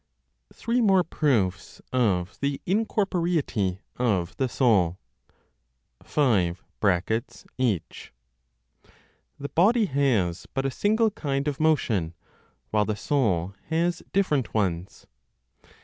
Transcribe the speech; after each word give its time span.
THREE 0.51 0.81
MORE 0.81 1.03
PROOFS 1.03 1.79
OF 1.93 2.39
THE 2.39 2.59
INCORPOREITY 2.65 3.81
OF 3.97 4.35
THE 4.37 4.49
SOUL. 4.49 4.97
5. 6.01 6.65
(h.) 7.59 8.13
(The 9.39 9.49
body 9.53 9.85
has 9.85 10.47
but 10.55 10.65
a 10.65 10.71
single 10.71 11.11
kind 11.11 11.47
of 11.47 11.59
motion 11.59 12.15
while 12.71 12.85
the 12.85 12.95
soul 12.95 13.53
has 13.67 14.01
different 14.11 14.55
ones.) 14.55 15.05